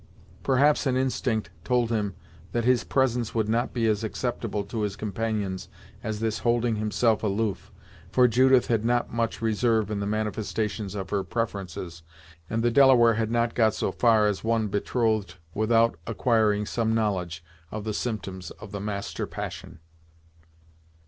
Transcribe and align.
Perhaps 0.41 0.87
an 0.87 0.97
instinct 0.97 1.51
told 1.63 1.91
him 1.91 2.15
that 2.53 2.63
his 2.65 2.83
presence 2.83 3.35
would 3.35 3.47
not 3.47 3.71
be 3.71 3.85
as 3.85 4.03
acceptable 4.03 4.63
to 4.63 4.81
his 4.81 4.95
companions 4.95 5.69
as 6.01 6.19
this 6.19 6.39
holding 6.39 6.77
himself 6.77 7.21
aloof, 7.21 7.71
for 8.11 8.27
Judith 8.27 8.65
had 8.65 8.83
not 8.83 9.13
much 9.13 9.43
reserve 9.43 9.91
in 9.91 9.99
the 9.99 10.07
manifestations 10.07 10.95
of 10.95 11.11
her 11.11 11.23
preferences, 11.23 12.01
and 12.49 12.63
the 12.63 12.71
Delaware 12.71 13.13
had 13.13 13.29
not 13.29 13.53
got 13.53 13.75
so 13.75 13.91
far 13.91 14.25
as 14.25 14.43
one 14.43 14.69
betrothed 14.69 15.35
without 15.53 15.99
acquiring 16.07 16.65
some 16.65 16.95
knowledge 16.95 17.43
of 17.69 17.83
the 17.83 17.93
symptoms 17.93 18.49
of 18.49 18.71
the 18.71 18.81
master 18.81 19.27
passion. 19.27 19.81